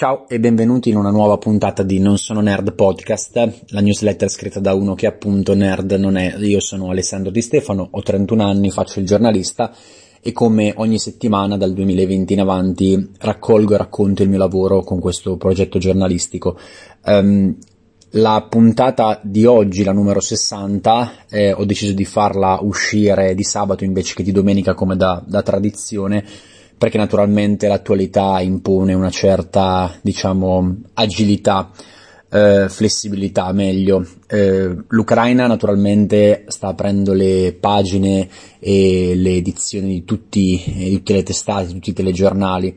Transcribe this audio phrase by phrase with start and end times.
[0.00, 4.58] Ciao e benvenuti in una nuova puntata di Non sono nerd podcast, la newsletter scritta
[4.58, 6.36] da uno che appunto nerd non è.
[6.38, 9.70] Io sono Alessandro Di Stefano, ho 31 anni, faccio il giornalista
[10.22, 15.00] e come ogni settimana dal 2020 in avanti raccolgo e racconto il mio lavoro con
[15.00, 16.58] questo progetto giornalistico.
[17.04, 17.58] Um,
[18.12, 23.84] la puntata di oggi, la numero 60, eh, ho deciso di farla uscire di sabato
[23.84, 26.24] invece che di domenica come da, da tradizione
[26.80, 31.70] perché naturalmente l'attualità impone una certa, diciamo, agilità,
[32.30, 34.02] eh, flessibilità meglio.
[34.26, 38.26] Eh, L'Ucraina naturalmente sta aprendo le pagine
[38.58, 42.74] e le edizioni di, tutti, di tutte le testate, di tutti i telegiornali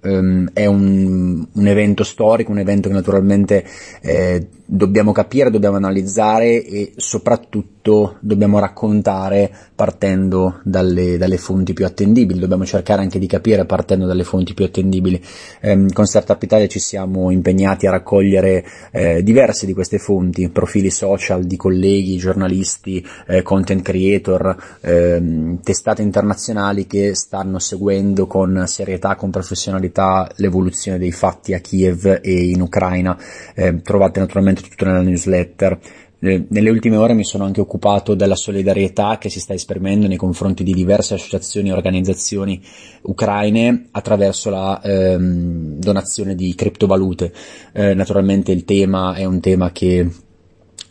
[0.00, 3.64] um, è un, un, evento storico, un evento che naturalmente
[4.00, 7.73] eh, dobbiamo capire, dobbiamo analizzare e soprattutto
[8.20, 14.24] dobbiamo raccontare partendo dalle, dalle, fonti più attendibili, dobbiamo cercare anche di capire partendo dalle
[14.24, 15.22] fonti più attendibili.
[15.60, 20.88] Eh, con Startup Italia ci siamo impegnati a raccogliere eh, diverse di queste fonti, profili
[20.90, 29.14] social di colleghi, giornalisti, eh, content creator, ehm, testate internazionali che stanno seguendo con serietà,
[29.16, 33.18] con professionalità l'evoluzione dei fatti a Kiev e in Ucraina.
[33.54, 35.78] Ehm, trovate naturalmente tutto nella newsletter.
[36.24, 40.16] Eh, nelle ultime ore mi sono anche occupato della solidarietà che si sta esprimendo nei
[40.16, 42.62] confronti di diverse associazioni e organizzazioni
[43.02, 47.30] ucraine attraverso la ehm, donazione di criptovalute.
[47.74, 50.08] Eh, naturalmente il tema è un tema che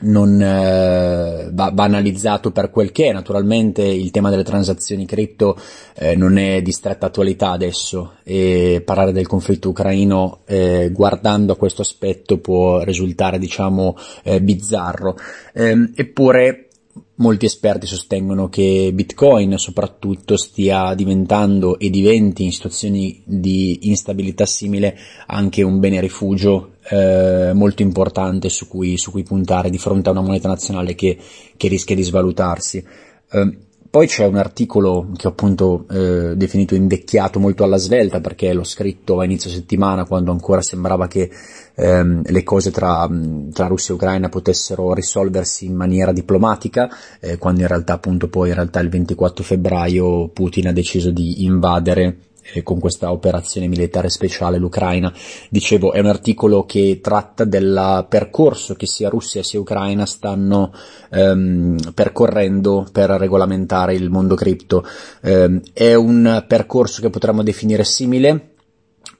[0.03, 3.11] non eh, analizzato per quel che è.
[3.11, 5.57] Naturalmente il tema delle transazioni cripto
[5.95, 11.57] eh, non è di stretta attualità adesso e parlare del conflitto ucraino eh, guardando a
[11.57, 15.17] questo aspetto può risultare diciamo eh, bizzarro.
[15.53, 16.67] Ehm, eppure
[17.15, 24.97] Molti esperti sostengono che Bitcoin soprattutto stia diventando e diventi in situazioni di instabilità simile
[25.27, 30.11] anche un bene rifugio eh, molto importante su cui, su cui, puntare di fronte a
[30.11, 31.17] una moneta nazionale che,
[31.55, 32.85] che rischia di svalutarsi.
[33.31, 33.57] Eh,
[33.93, 38.63] poi c'è un articolo che ho appunto eh, definito invecchiato molto alla svelta perché l'ho
[38.63, 41.29] scritto a inizio settimana quando ancora sembrava che
[41.75, 43.07] ehm, le cose tra,
[43.53, 48.49] tra, Russia e Ucraina potessero risolversi in maniera diplomatica, eh, quando in realtà appunto poi
[48.49, 52.17] in realtà il 24 febbraio Putin ha deciso di invadere
[52.51, 55.13] eh, con questa operazione militare speciale l'Ucraina.
[55.49, 60.73] Dicevo, è un articolo che tratta del percorso che sia Russia sia Ucraina stanno
[61.09, 64.85] ehm, percorrendo per regolamentare il mondo cripto.
[65.21, 68.52] Eh, è un percorso che potremmo definire simile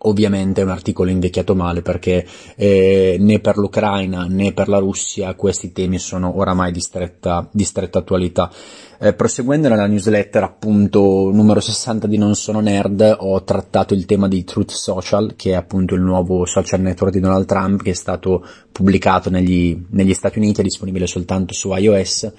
[0.05, 2.25] Ovviamente è un articolo invecchiato male perché
[2.55, 7.63] eh, né per l'Ucraina né per la Russia questi temi sono oramai di stretta, di
[7.63, 8.51] stretta attualità.
[8.99, 14.27] Eh, proseguendo nella newsletter appunto numero 60 di Non Sono Nerd ho trattato il tema
[14.27, 17.95] di Truth Social che è appunto il nuovo social network di Donald Trump che è
[17.95, 22.31] stato pubblicato negli, negli Stati Uniti, è disponibile soltanto su iOS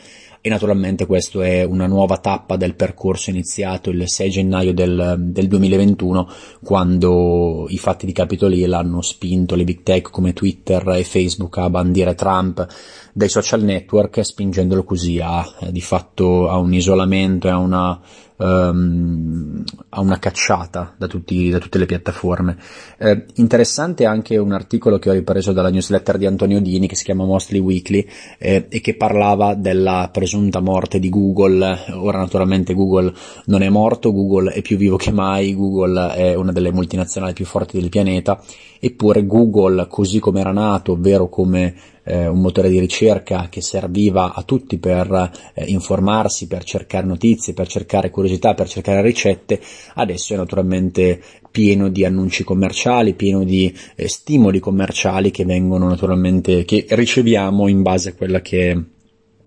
[0.46, 5.48] e naturalmente questo è una nuova tappa del percorso iniziato il 6 gennaio del, del
[5.48, 6.28] 2021
[6.62, 11.56] quando i fatti di Capitol Hill hanno spinto le big tech come Twitter e Facebook
[11.56, 12.66] a bandire Trump
[13.14, 17.98] dai social network spingendolo così a di fatto a un isolamento e a una
[18.36, 22.56] um, a una cacciata da, tutti, da tutte le piattaforme.
[22.98, 27.04] Eh, interessante anche un articolo che ho ripreso dalla newsletter di Antonio Dini che si
[27.04, 28.06] chiama Mostly Weekly
[28.38, 31.84] eh, e che parlava della presunta morte di Google.
[31.92, 33.12] Ora naturalmente Google
[33.46, 37.44] non è morto, Google è più vivo che mai, Google è una delle multinazionali più
[37.44, 38.42] forti del pianeta,
[38.84, 41.74] eppure Google così come era nato, ovvero come
[42.04, 47.54] eh, un motore di ricerca che serviva a tutti per eh, informarsi, per cercare notizie,
[47.54, 49.58] per cercare curiosità, per cercare ricette,
[49.94, 51.18] adesso è naturalmente
[51.50, 57.80] pieno di annunci commerciali, pieno di eh, stimoli commerciali che vengono naturalmente, che riceviamo in
[57.80, 58.78] base a quella che è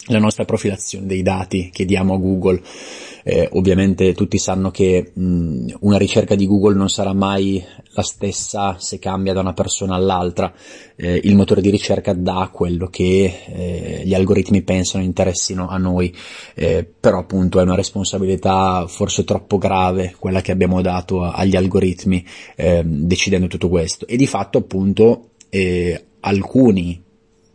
[0.10, 2.62] la nostra profilazione dei dati che diamo a Google.
[3.30, 7.62] Eh, ovviamente tutti sanno che mh, una ricerca di Google non sarà mai
[7.92, 10.54] la stessa se cambia da una persona all'altra.
[10.96, 16.16] Eh, il motore di ricerca dà quello che eh, gli algoritmi pensano interessino a noi,
[16.56, 22.26] eh, però appunto è una responsabilità forse troppo grave quella che abbiamo dato agli algoritmi
[22.56, 24.08] ehm, decidendo tutto questo.
[24.08, 27.04] E di fatto appunto eh, alcuni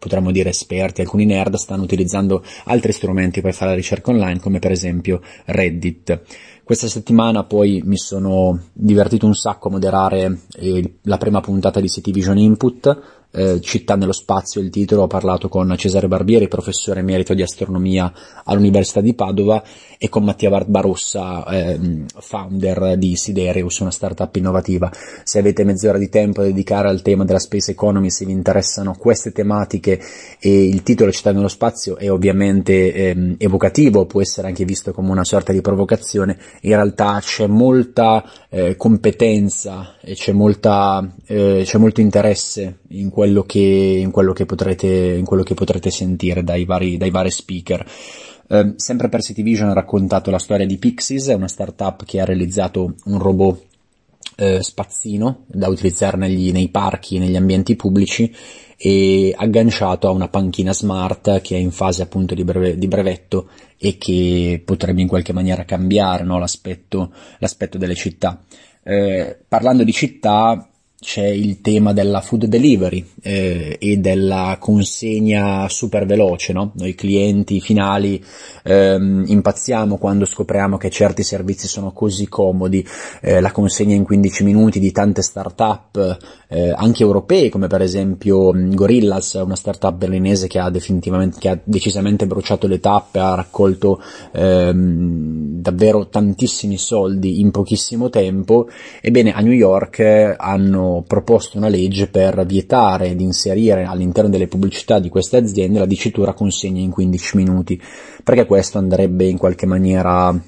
[0.03, 4.59] potremmo dire esperti, alcuni nerd stanno utilizzando altri strumenti per fare la ricerca online, come
[4.59, 6.23] per esempio Reddit.
[6.65, 11.89] Questa settimana poi mi sono divertito un sacco a moderare eh, la prima puntata di
[11.89, 17.01] City Vision Input, eh, Città nello spazio il titolo, ho parlato con Cesare Barbieri, professore
[17.01, 18.13] emerito di astronomia
[18.45, 19.63] all'Università di Padova
[19.99, 24.91] e con Mattia Barbarossa, eh, founder di Sidereus, una startup innovativa.
[25.23, 28.97] Se avete mezz'ora di tempo da dedicare al tema della space economy, se vi interessano
[28.99, 30.01] queste tematiche
[30.39, 35.11] e il titolo Città nello spazio è ovviamente ehm, evocativo, può essere anche visto come
[35.11, 41.79] una sorta di provocazione, in realtà c'è molta eh, competenza e c'è, molta, eh, c'è
[41.79, 46.65] molto interesse in quello che, in quello che, potrete, in quello che potrete sentire dai
[46.65, 47.87] vari, dai vari speaker.
[48.49, 52.25] Eh, sempre per City Vision ha raccontato la storia di Pixies, una startup che ha
[52.25, 53.71] realizzato un robot
[54.37, 58.35] eh, spazzino da utilizzare negli, nei parchi, negli ambienti pubblici
[58.77, 63.49] e agganciato a una panchina smart che è in fase appunto di, breve, di brevetto
[63.79, 68.43] e che potrebbe in qualche maniera cambiare no, l'aspetto, l'aspetto, delle città.
[68.83, 70.69] Eh, parlando di città,
[71.03, 76.71] c'è il tema della food delivery eh, e della consegna super veloce, no?
[76.77, 78.25] Noi clienti finali
[78.63, 82.87] ehm, impazziamo quando scopriamo che certi servizi sono così comodi,
[83.21, 88.55] eh, la consegna in 15 minuti di tante start-up, eh, anche europee, come per esempio
[88.55, 93.35] mm, Gorillas, una startup berlinese che ha definitivamente, che ha decisamente bruciato le tappe, ha
[93.35, 94.01] raccolto
[94.33, 98.69] ehm, davvero tantissimi soldi in pochissimo tempo,
[99.01, 104.99] ebbene a New York hanno proposto una legge per vietare di inserire all'interno delle pubblicità
[104.99, 107.81] di queste aziende la dicitura consegna in 15 minuti,
[108.23, 110.39] perché questo andrebbe in qualche maniera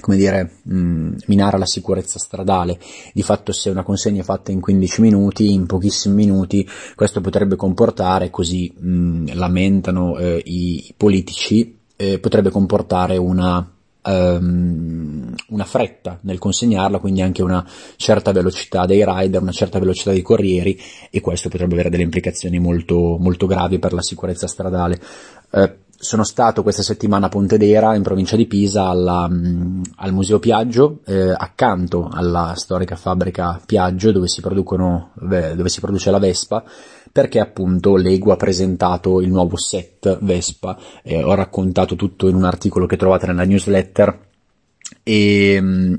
[0.00, 2.78] come dire, mh, mm, minare la sicurezza stradale.
[3.12, 7.56] Di fatto se una consegna è fatta in 15 minuti, in pochissimi minuti, questo potrebbe
[7.56, 13.66] comportare, così mh, mm, lamentano eh, i politici, eh, potrebbe comportare una
[14.02, 17.64] um, una fretta nel consegnarla, quindi anche una
[17.96, 20.78] certa velocità dei rider, una certa velocità dei corrieri
[21.10, 25.00] e questo potrebbe avere delle implicazioni molto, molto gravi per la sicurezza stradale.
[25.50, 25.70] Uh,
[26.02, 30.98] sono stato questa settimana a Pontedera, in provincia di Pisa, alla, um, al Museo Piaggio,
[31.04, 36.64] eh, accanto alla storica fabbrica Piaggio, dove si, dove si produce la Vespa,
[37.12, 42.44] perché appunto Lego ha presentato il nuovo set Vespa, eh, ho raccontato tutto in un
[42.44, 44.30] articolo che trovate nella newsletter
[45.04, 45.54] e,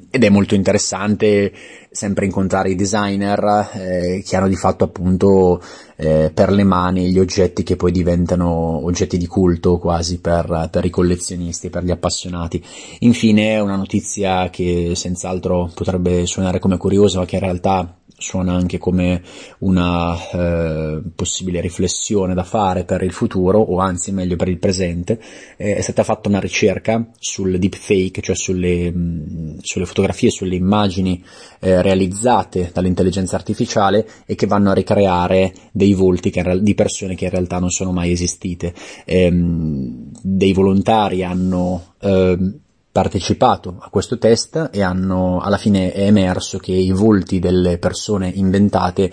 [0.09, 1.51] ed è molto interessante
[1.91, 5.61] sempre incontrare i designer eh, che hanno di fatto appunto
[5.95, 10.85] eh, per le mani gli oggetti che poi diventano oggetti di culto quasi per, per
[10.85, 12.63] i collezionisti, per gli appassionati.
[12.99, 18.77] Infine una notizia che senz'altro potrebbe suonare come curiosa ma che in realtà suona anche
[18.77, 19.21] come
[19.59, 25.19] una eh, possibile riflessione da fare per il futuro, o anzi meglio per il presente,
[25.57, 30.55] eh, è stata fatta una ricerca sul deepfake, cioè sulle, mh, mm, sulle fotografie, sulle
[30.55, 31.21] immagini
[31.59, 37.25] eh, realizzate dall'intelligenza artificiale e che vanno a ricreare dei volti che, di persone che
[37.25, 38.73] in realtà non sono mai esistite.
[39.05, 42.61] Ehm, dei volontari hanno ehm,
[42.93, 48.29] partecipato a questo test e hanno, alla fine è emerso che i volti delle persone
[48.29, 49.11] inventate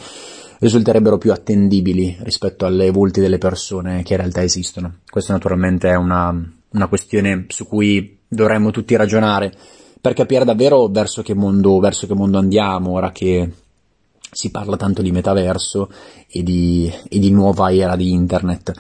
[0.59, 4.99] risulterebbero più attendibili rispetto ai volti delle persone che in realtà esistono.
[5.09, 6.31] Questo naturalmente è una,
[6.73, 9.51] una questione su cui dovremmo tutti ragionare
[9.99, 13.51] per capire davvero verso che mondo, verso che mondo andiamo ora che
[14.31, 15.91] si parla tanto di metaverso
[16.29, 18.73] e di, e di nuova era di internet.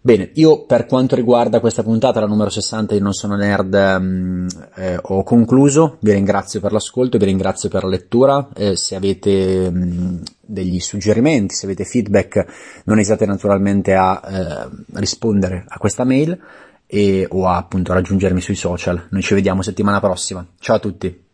[0.00, 4.46] Bene, io per quanto riguarda questa puntata, la numero 60 di Non sono nerd, um,
[4.76, 9.68] eh, ho concluso, vi ringrazio per l'ascolto, vi ringrazio per la lettura, eh, se avete
[9.70, 12.46] um, degli suggerimenti, se avete feedback,
[12.84, 16.38] non esitate naturalmente a eh, rispondere a questa mail
[16.86, 19.08] e, o a appunto raggiungermi sui social.
[19.10, 20.46] Noi ci vediamo settimana prossima.
[20.60, 21.27] Ciao a tutti!